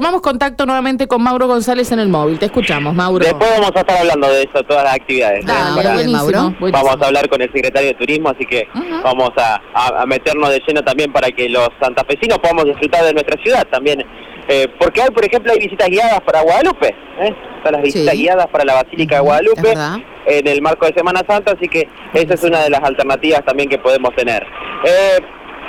[0.00, 2.38] Tomamos contacto nuevamente con Mauro González en el móvil.
[2.38, 3.22] Te escuchamos, Mauro.
[3.22, 5.44] Después vamos a estar hablando de eso, todas las actividades.
[5.44, 6.40] Dale, Para- buenísimo, Mauro.
[6.58, 6.70] buenísimo.
[6.88, 8.66] Vamos a hablar con el secretario de Turismo, así que
[9.04, 13.12] vamos a, a- a meternos de lleno también para que los santafesinos podamos disfrutar de
[13.12, 14.02] nuestra ciudad también.
[14.48, 16.88] Eh, porque hoy, por ejemplo, hay visitas guiadas para Guadalupe.
[17.20, 17.34] ¿eh?
[17.58, 18.22] Están las visitas Sí.
[18.22, 19.74] guiadas para la Basílica de Guadalupe
[20.24, 23.68] en el marco de Semana Santa, así que esa es una de las alternativas también
[23.68, 24.46] que podemos tener.
[24.86, 25.18] Eh,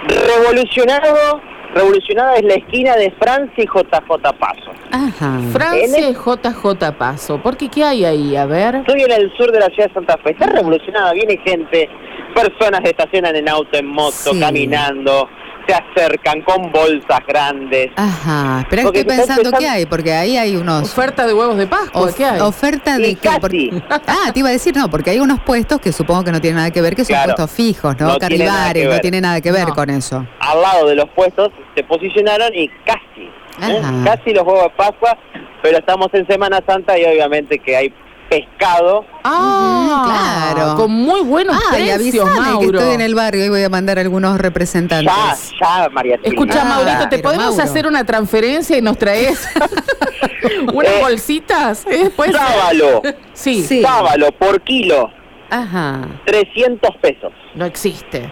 [0.07, 1.41] revolucionado,
[1.73, 4.71] revolucionada es la esquina de Francia y JJ Paso.
[4.91, 5.39] Ajá.
[5.51, 7.41] Francia y JJ Paso.
[7.41, 8.35] ¿Por qué qué hay ahí?
[8.35, 8.75] A ver.
[8.75, 10.31] Estoy en el sur de la ciudad de Santa Fe.
[10.31, 11.89] Está revolucionada, viene gente,
[12.35, 14.39] personas estacionan en auto, en moto, Sí.
[14.39, 15.29] caminando,
[15.67, 17.89] se acercan con bolsas grandes.
[17.95, 18.65] Ajá.
[18.69, 20.83] Porque estoy pensando empezando- qué hay, porque ahí hay unos...
[20.91, 22.01] Oferta de huevos de Pascua.
[22.01, 22.39] of- ¿Qué hay?
[22.39, 23.69] Oferta de casi.
[24.07, 26.57] Ah, te iba a decir, no, porque hay unos puestos que supongo que no tienen
[26.57, 27.35] nada que ver, que son Claro.
[27.35, 28.07] puestos fijos, ¿no?
[28.07, 29.01] No tiene nada Carribares, que no ver.
[29.01, 29.75] tiene nada que ver No.
[29.75, 30.25] con eso.
[30.39, 33.29] Al lado de los puestos se posicionaron y casi,
[33.61, 33.81] ¿eh?
[34.03, 35.17] Casi los huevos de Pascua,
[35.61, 37.93] pero estamos en Semana Santa y obviamente que hay
[38.31, 39.05] pescado.
[39.25, 40.75] Ah, claro.
[40.77, 42.79] Con muy buenos Ay, precios, que Mauro.
[42.79, 45.51] estoy en el barrio y voy a mandar algunos Ya, representantes.
[45.61, 46.29] ya, María Silvia.
[46.31, 47.63] Escucha, Ah, Maurito, ¿te podemos Mauro.
[47.63, 49.45] hacer una transferencia y nos traes
[50.73, 51.85] unas Eh, bolsitas?
[51.87, 52.09] ¿Eh?
[52.15, 52.41] ¿Puede ser?
[52.41, 53.01] Sábalo,
[53.33, 53.81] Sí, Sí.
[53.81, 55.09] sábalo por kilo,
[55.49, 56.07] Ajá.
[56.25, 57.33] 300 pesos.
[57.55, 58.31] no existe.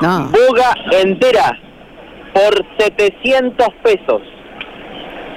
[0.00, 0.30] No.
[0.30, 1.58] Boga entera
[2.32, 4.22] por 700 pesos.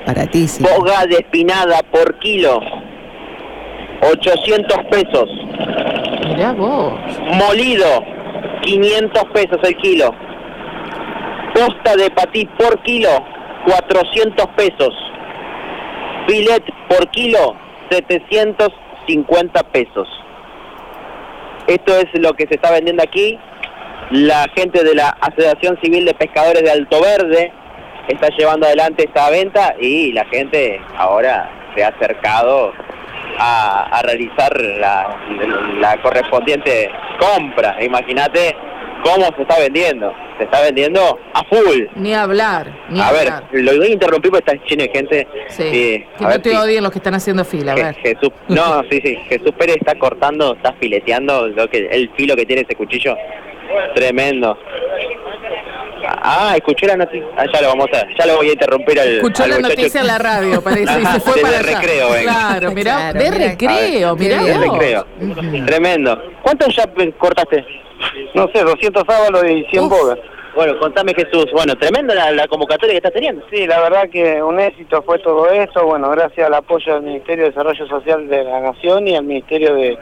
[0.08, 0.70] Baratísimo.
[0.78, 2.60] Boga despinada por kilo,
[4.12, 5.30] 800 pesos.
[6.28, 6.94] Mirá vos.
[7.36, 8.04] Molido,
[8.62, 10.14] 500 pesos el kilo.
[11.54, 13.10] Posta de patí por kilo,
[13.66, 14.94] 400 pesos.
[16.28, 17.56] Filet por kilo,
[17.90, 20.08] 750 pesos.
[21.68, 23.38] Esto es lo que se está vendiendo aquí.
[24.12, 27.52] La gente de la Asociación Civil de Pescadores de Alto Verde
[28.08, 32.74] está llevando adelante esta venta y la gente ahora se ha acercado
[33.40, 35.18] a, a realizar la,
[35.80, 36.90] la correspondiente
[37.20, 37.78] compra.
[37.84, 38.56] Imagínate
[39.04, 40.14] cómo se está vendiendo.
[40.38, 41.84] Se está vendiendo a full.
[41.96, 43.44] Ni hablar, ni A ver, hablar.
[43.52, 45.28] lo voy a interrumpir porque está lleno de gente.
[45.50, 47.96] Sí, que no ver te si- odien los que están haciendo fila, a Je- ver.
[47.98, 52.46] Jesús, no, sí, sí, Jesús Pérez está cortando, está fileteando lo que el filo que
[52.48, 53.16] tiene ese cuchillo.
[53.96, 54.58] Tremendo.
[56.22, 57.26] Ah, escuché la noticia.
[57.38, 59.76] Ah, ya lo vamos a, ya lo voy a interrumpir al, Escuchó al la muchacho.
[59.76, 61.80] noticia en la radio, parece, y se fue para allá.
[61.80, 62.32] recreo, venga.
[62.32, 64.68] Claro, mirá, Claro, de recreo, ver, mirá de vos.
[64.80, 65.06] recreo.
[65.66, 66.22] Tremendo.
[66.42, 66.84] ¿Cuántos ya
[67.18, 67.66] cortaste?
[68.34, 69.90] No sé, 200 sábalos y 100 Uf.
[69.90, 70.20] bogas.
[70.56, 71.48] Bueno, contame Jesús.
[71.52, 73.44] Bueno, tremenda la, la convocatoria que estás teniendo.
[73.52, 77.46] Sí, la verdad que un éxito fue todo esto, bueno, gracias al apoyo del Ministerio
[77.46, 79.98] de Desarrollo Social de la Nación y al Ministerio de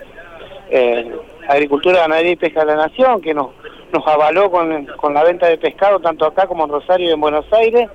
[0.71, 1.11] eh,
[1.47, 3.47] Agricultura, Ganadería y Pesca de la Nación, que nos,
[3.91, 7.21] nos avaló con, con la venta de pescado tanto acá como en Rosario y en
[7.21, 7.89] Buenos Aires.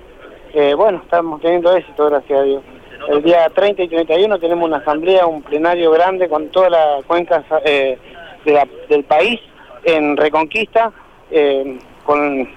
[0.53, 2.63] Eh, bueno, estamos teniendo éxito, gracias a Dios.
[3.09, 7.43] El día 30 y 31 tenemos una asamblea, un plenario grande con toda la cuenca
[7.65, 7.97] eh,
[8.45, 9.39] de la- del país
[9.83, 10.91] en Reconquista,
[11.31, 12.49] eh, con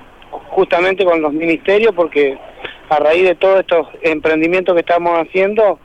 [0.49, 2.39] justamente con los ministerios, porque
[2.89, 5.79] a raíz de todos estos emprendimientos que estamos haciendo,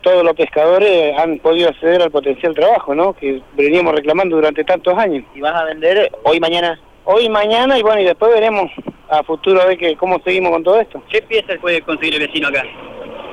[0.00, 3.12] todos los pescadores han podido acceder al potencial trabajo, ¿no?
[3.12, 5.24] Que veníamos reclamando durante tantos años.
[5.34, 6.80] ¿Y vas a vender hoy, mañana?
[7.04, 8.70] Hoy, mañana y bueno, y después veremos
[9.08, 11.02] a futuro a ver que, cómo seguimos con todo esto.
[11.10, 12.64] ¿Qué piezas puede conseguir el vecino acá?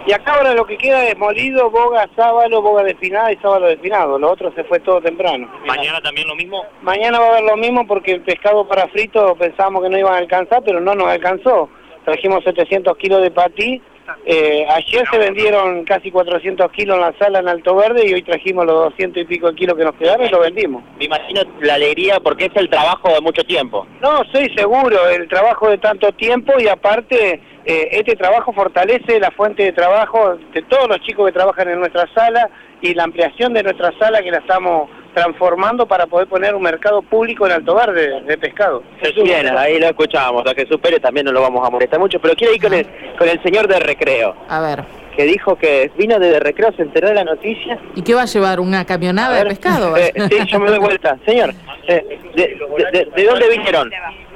[0.07, 4.17] Y acá ahora lo que queda es molido, boga, sábalo, boga desfinada y sábalo desfinado.
[4.17, 5.47] Lo otro se fue todo temprano.
[5.67, 6.65] ¿Mañana también lo mismo?
[6.81, 10.15] Mañana va a haber lo mismo porque el pescado para frito pensábamos que no iban
[10.15, 11.69] a alcanzar, pero no nos alcanzó.
[12.05, 13.81] Trajimos 700 kilos de patí.
[14.25, 18.21] Eh, ayer se vendieron casi 400 kilos en la sala en Alto Verde y hoy
[18.21, 20.83] trajimos los 200 y pico de kilos que nos quedaron y lo vendimos.
[20.97, 23.87] Me imagino la alegría porque es el trabajo de mucho tiempo.
[24.01, 29.31] No, soy seguro, el trabajo de tanto tiempo y aparte eh, este trabajo fortalece la
[29.31, 32.49] fuente de trabajo de todos los chicos que trabajan en nuestra sala
[32.81, 34.89] y la ampliación de nuestra sala que la estamos
[35.23, 38.83] transformando para poder poner un mercado público en Alto Verde de pescado.
[39.23, 42.33] Bien, ahí lo escuchábamos, a Jesús Pérez también no lo vamos a molestar mucho, pero
[42.35, 42.87] quiero ir con el,
[43.17, 44.83] con el señor de recreo, A ver,
[45.17, 47.77] que dijo que vino de recreo, se enteró de la noticia.
[47.95, 48.59] ¿y qué va a llevar?
[48.61, 49.97] ¿Una camionada de pescado?
[49.97, 51.17] eh, sí, yo me doy vuelta.
[51.25, 51.53] Señor,
[51.87, 53.91] eh, de, de- de- de dónde vinieron?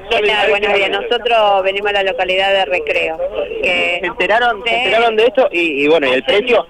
[0.09, 0.49] ¿Qué tal?
[0.49, 0.89] Buenos días.
[0.89, 3.17] Nosotros venimos a la localidad de Recreo.
[3.61, 4.75] Que ¿Se enteraron, se Sí.
[4.75, 5.49] enteraron de esto?
[5.51, 6.65] Y, y bueno, y el precio,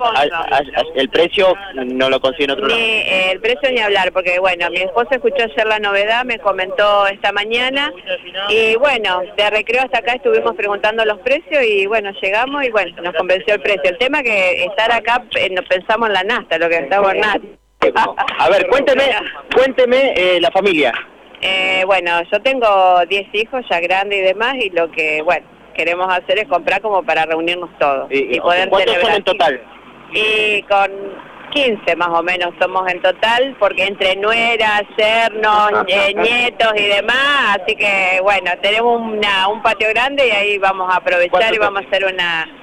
[0.95, 1.53] el precio
[1.85, 2.83] no lo consiguen en otro Ni, lado.
[2.85, 7.07] eh, el precio ni hablar, porque bueno, mi esposo escuchó ayer la novedad, me comentó
[7.07, 7.91] esta mañana
[8.49, 13.01] y bueno, de recreo hasta acá estuvimos preguntando los precios y bueno, llegamos y bueno,
[13.01, 13.83] nos convenció el precio.
[13.89, 17.39] El tema que estar acá, eh, pensamos en la nasta, lo que estamos en nasta.
[18.39, 19.03] A ver, cuénteme,
[19.55, 20.93] cuénteme eh, la familia.
[21.45, 25.45] Eh, bueno, yo tengo 10 hijos ya grandes y demás y lo que, bueno,
[25.75, 29.61] queremos hacer es comprar como para reunirnos todos ¿Y, y, poder ¿Cuántos son en total?
[30.13, 30.89] Y con
[31.51, 37.57] 15 más o menos somos en total, porque entre nueras, yernos, eh, nietos y demás,
[37.59, 41.59] así que bueno, tenemos una, un patio grande y ahí vamos a aprovechar ¿Cuántos y
[41.59, 42.62] vamos a hacer una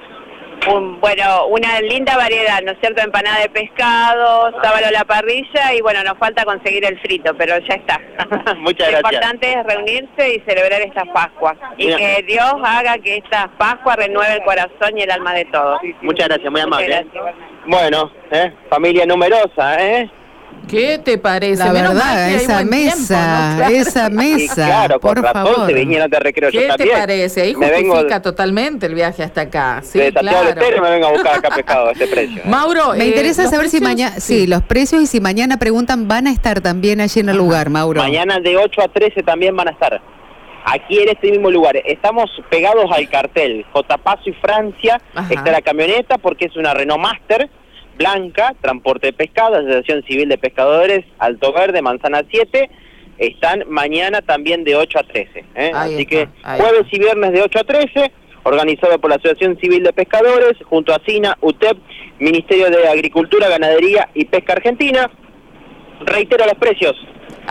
[0.69, 3.01] un, bueno, una linda variedad, ¿no es cierto?
[3.01, 7.57] Empanada de pescado, sábalo a la parrilla y bueno, nos falta conseguir el frito, pero
[7.59, 7.99] ya está.
[8.57, 9.13] Muchas Lo gracias.
[9.13, 14.35] importante es reunirse y celebrar estas Pascuas y que Dios haga que esta Pascua renueve
[14.35, 15.79] el corazón y el alma de todos.
[16.01, 16.95] Muchas gracias, muy amable.
[16.95, 17.05] ¿eh?
[17.65, 18.53] Bueno, ¿eh?
[18.69, 20.09] familia numerosa, ¿eh?
[20.67, 21.63] ¿Qué te parece?
[21.65, 23.57] La Menos verdad, esa tiempo, mesa, ¿no?
[23.57, 23.75] Claro.
[23.75, 25.67] esa Y mesa, claro, por con razón favor.
[25.67, 26.97] se vinieron de recreo yo ¿Qué te también.
[26.97, 27.41] parece?
[27.41, 29.81] Ahí Me vengo justifica totalmente el viaje hasta acá.
[29.83, 30.49] Sí, de Santiago claro.
[30.61, 32.37] Estero me vengo a buscar acá pescado a este precio.
[32.37, 32.45] ¿eh?
[32.47, 34.47] Mauro, Me eh, interesa saber si mañana, sí.
[34.47, 38.01] los precios y si mañana preguntan, van a estar también allí en el lugar, Mauro.
[38.01, 40.01] Mañana de 8 a 13 también van a estar.
[40.63, 41.75] Aquí en este mismo lugar.
[41.83, 43.65] Estamos pegados al cartel.
[43.73, 43.97] J.
[43.97, 45.01] Paso y Francia.
[45.15, 45.33] Ajá.
[45.33, 47.49] Está la camioneta porque es una Renault Master
[48.01, 52.69] blanca, transporte de pescado, Asociación Civil de Pescadores, Alto Verde, Manzana 7.
[53.19, 55.45] Están mañana también de 8 a 13.
[55.55, 55.71] ¿eh?
[55.73, 58.11] Así está, que jueves y viernes de 8 a 13,
[58.43, 61.77] organizado por la Asociación Civil de Pescadores, junto a SINA, UTEP,
[62.19, 65.11] Ministerio de Agricultura, Ganadería y Pesca Argentina.
[66.03, 66.95] Reitero los precios.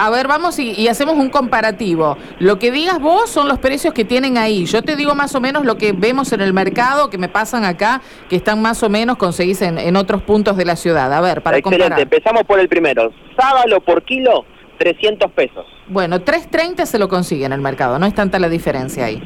[0.02, 2.16] A ver, vamos y, y hacemos un comparativo.
[2.38, 4.64] Lo que digas vos son los precios que tienen ahí.
[4.64, 7.64] Yo te digo más o menos lo que vemos en el mercado, que me pasan
[7.66, 8.00] acá,
[8.30, 11.12] que están más o menos, conseguís en, en otros puntos de la ciudad.
[11.12, 12.00] A ver, para Excelente, comparar.
[12.00, 13.12] empezamos por el primero.
[13.38, 14.46] Sábalo por kilo,
[14.78, 15.66] 300 pesos.
[15.88, 19.22] Bueno, 3.30 se lo consigue en el mercado, no es tanta la diferencia ahí.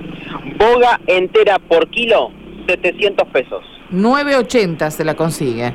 [0.59, 2.31] Boga entera por kilo,
[2.67, 3.63] 700 pesos.
[3.93, 5.73] 9.80 se la consigue.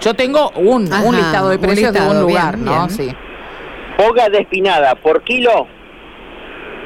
[0.00, 2.86] Yo tengo un, Ajá, un listado de un precios de un lugar, bien, ¿no?
[2.86, 2.90] bien.
[2.90, 3.16] Sí.
[3.98, 5.66] Boga despinada por kilo,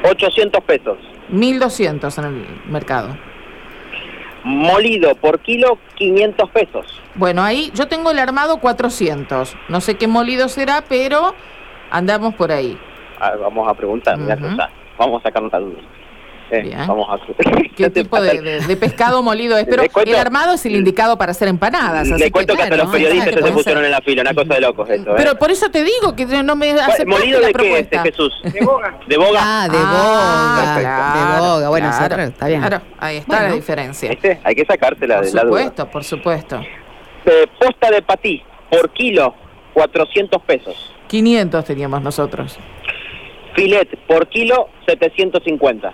[0.03, 0.97] 800 pesos.
[1.31, 3.15] 1.200 en el mercado.
[4.43, 7.01] Molido por kilo, 500 pesos.
[7.15, 9.55] Bueno, ahí yo tengo el armado 400.
[9.69, 11.35] No sé qué molido será, pero
[11.91, 12.77] andamos por ahí.
[13.19, 14.17] A ver, vamos a preguntar.
[14.97, 15.79] Vamos a sacar una duda.
[16.53, 16.85] Eh, Bien.
[16.87, 17.17] vamos a...
[17.75, 19.65] ¿Qué tipo de, de- de pescado molido es?
[19.65, 22.01] Pero cuento- el armado es el indicado para hacer empanadas.
[22.03, 23.85] así Le que, cuento que, hasta claro, los periodistas exacto, se pusieron ser.
[23.85, 25.11] en la fila, una cosa de locos esto.
[25.11, 25.13] ¿eh?
[25.17, 27.97] Pero por eso te digo que no me aceptaste ¿Molido la de qué este.
[27.99, 28.33] Jesús?
[28.43, 28.99] De boga.
[29.07, 29.39] De boga.
[29.41, 31.69] Ah, de Ah, boga, claro, de boga.
[31.69, 32.61] Bueno, claro, está bien.
[32.61, 34.09] Claro, ahí está la diferencia.
[34.09, 34.39] ¿Viste?
[34.43, 35.57] Hay que sacársela Por de la duda.
[35.57, 36.61] supuesto, por supuesto.
[37.25, 39.33] Eh, posta de patí por kilo,
[39.73, 40.93] 400 pesos.
[41.07, 42.57] 500 teníamos nosotros.
[43.55, 45.93] Filet por kilo, 750.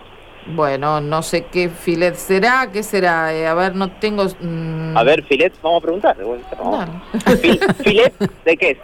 [0.55, 3.33] Bueno, no sé qué filet será, qué será.
[3.33, 4.25] Eh, a ver, no tengo.
[4.39, 6.17] mm, A ver, filet, vamos a preguntar.
[6.57, 6.89] Vamos.
[7.41, 8.13] Fil- ¿Filet
[8.45, 8.77] de qué?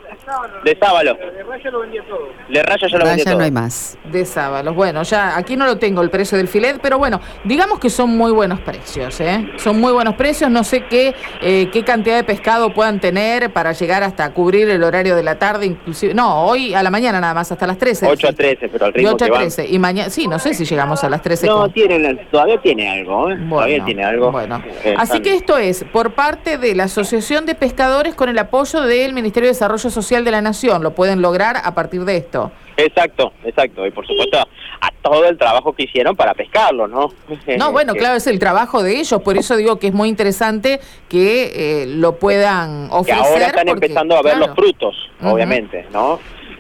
[0.63, 1.13] De sábalo.
[1.15, 2.27] De raya ya lo vendió todo.
[2.49, 3.37] De raya ya lo vendió Raya todo.
[3.37, 3.97] no hay más.
[4.11, 4.75] De sábalos.
[4.75, 8.09] Bueno, ya aquí no lo tengo el precio del filet, pero bueno, digamos que son
[8.17, 9.47] muy buenos precios, ¿eh?
[9.57, 10.49] Son muy buenos precios.
[10.49, 14.83] No sé qué, eh, qué cantidad de pescado puedan tener para llegar hasta cubrir el
[14.83, 16.13] horario de la tarde, inclusive.
[16.13, 18.07] No, hoy a la mañana nada más, hasta las 13.
[18.07, 18.43] 8 a dijiste.
[18.55, 19.41] 13, pero al De ritmo 8 que a van.
[19.41, 19.67] 13.
[19.67, 21.47] Y mañana, sí, no sé si llegamos a las 13.
[21.47, 23.35] No, con- tienen, todavía tiene algo, ¿eh?
[23.49, 24.31] todavía Bueno, tiene algo.
[24.31, 28.29] Bueno, Eh, así están- que esto es por parte de la Asociación de Pescadores con
[28.29, 30.83] el apoyo del Ministerio de Desarrollo Social de la Nación.
[30.83, 32.51] Lo pueden lograr a partir de esto.
[32.77, 33.85] Exacto, exacto.
[33.85, 37.11] Y por supuesto a todo el trabajo que hicieron para pescarlo, ¿no?
[37.57, 40.09] No, bueno, Que- claro, es el trabajo de ellos, por eso digo que es muy
[40.09, 40.79] interesante
[41.09, 43.23] que eh, lo puedan que ofrecer.
[43.23, 46.19] ahora están porque, empezando a ver claro, los frutos, obviamente, ¿no?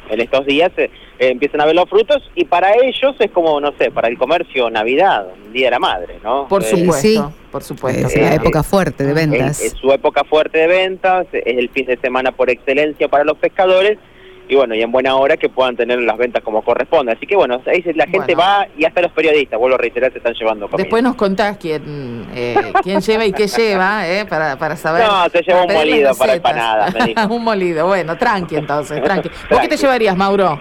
[0.09, 3.59] En estos días eh, eh, empiezan a ver los frutos y para ellos es como,
[3.59, 6.47] no sé, para el comercio Navidad, Día de la Madre, ¿no?
[6.47, 7.21] Por Eh, supuesto, sí.
[7.51, 8.07] por supuesto.
[8.07, 9.61] Es la época fuerte de es, ventas.
[9.61, 13.37] es su época fuerte de ventas, es el fin de semana por excelencia para los
[13.37, 13.97] pescadores
[14.47, 17.13] y bueno, y en buena hora que puedan tener las ventas como corresponde.
[17.13, 18.41] Así que bueno, ahí la gente Bueno.
[18.41, 20.83] va y hasta los periodistas, vuelvo a reiterar, se están llevando comida.
[20.83, 25.05] Después nos contás quién, eh, quién lleva y qué lleva, eh, para, para saber.
[25.05, 26.95] No, se lleva un molido para empanadas,
[27.29, 29.29] un molido, bueno, tranqui entonces, tranqui.
[29.49, 29.77] ¿Vos qué te Tranqui.
[29.77, 30.59] llevarías, Mauro?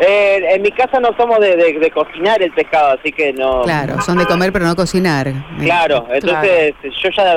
[0.00, 3.62] Eh, en mi casa no somos de, de- de cocinar el pescado, así que no...
[3.62, 5.30] Claro, son de comer pero no cocinar.
[5.60, 7.34] Claro, entonces yo ya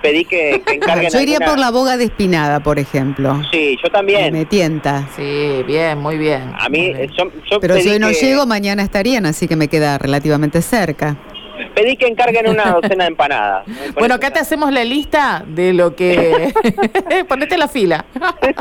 [0.00, 3.42] pedí que, que encarguen Yo iría alguna- por la boga de espinada, por ejemplo.
[3.50, 4.32] Sí, yo también.
[4.32, 5.08] Me tienta.
[5.16, 6.52] Sí, bien, muy bien.
[6.58, 7.10] A mí, bien.
[7.18, 9.98] yo, yo Pero pedí, si hoy no que, llego, mañana estarían, así que me queda
[9.98, 11.16] relativamente cerca.
[11.74, 13.64] Pedí que encarguen una docena de empanadas.
[13.94, 16.52] Bueno, acá te hacemos la lista de lo que...
[17.28, 18.04] Ponete la fila.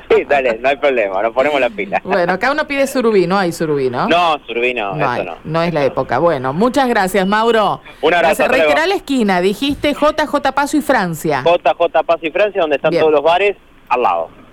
[0.09, 2.01] Sí, dale, no hay problema, nos ponemos la pila.
[2.03, 4.07] Bueno, acá uno pide surubí, no hay surubí, ¿no?
[4.07, 5.35] No, Surubí no, No, eso hay, no.
[5.43, 6.19] no es la época.
[6.19, 7.81] Bueno, muchas gracias, Mauro.
[8.01, 8.47] Un abrazo.
[8.47, 11.43] Reiterá la esquina, dijiste JJ Paso y Francia.
[11.43, 13.01] JJ Paz y Francia, donde están Bien.
[13.01, 13.55] todos los bares,
[13.89, 14.29] al lado.